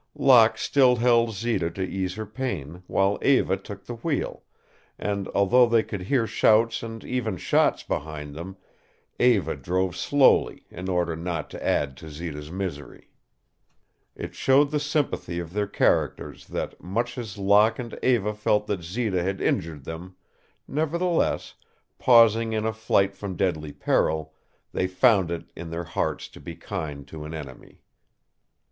Locke 0.17 0.57
still 0.57 0.95
held 0.95 1.31
Zita 1.35 1.69
to 1.69 1.83
ease 1.83 2.15
her 2.15 2.25
pain, 2.25 2.81
while 2.87 3.19
Eva 3.21 3.55
took 3.55 3.85
the 3.85 3.93
wheel, 3.97 4.41
and, 4.97 5.27
although 5.35 5.67
they 5.67 5.83
could 5.83 6.01
hear 6.01 6.25
shouts 6.25 6.81
and 6.81 7.03
even 7.03 7.37
shots 7.37 7.83
behind 7.83 8.33
them, 8.33 8.57
Eva 9.19 9.55
drove 9.55 9.95
slowly 9.95 10.65
in 10.71 10.89
order 10.89 11.15
not 11.15 11.51
to 11.51 11.63
add 11.63 11.95
to 11.97 12.09
Zita's 12.09 12.49
misery. 12.49 13.11
It 14.15 14.33
showed 14.33 14.71
the 14.71 14.79
sympathy 14.79 15.37
of 15.37 15.53
their 15.53 15.67
characters 15.67 16.47
that, 16.47 16.81
much 16.83 17.15
as 17.19 17.37
Locke 17.37 17.77
and 17.77 17.93
Eva 18.01 18.33
felt 18.33 18.65
that 18.65 18.81
Zita 18.81 19.21
had 19.21 19.39
injured 19.39 19.83
them, 19.83 20.15
nevertheless, 20.67 21.53
pausing 21.99 22.53
in 22.53 22.65
a 22.65 22.73
flight 22.73 23.15
from 23.15 23.35
deadly 23.35 23.71
peril, 23.71 24.33
they 24.73 24.87
found 24.87 25.29
it 25.29 25.51
in 25.55 25.69
their 25.69 25.83
hearts 25.83 26.27
to 26.29 26.39
be 26.39 26.55
kind 26.55 27.07
to 27.09 27.23
an 27.23 27.35
enemy. 27.35 27.83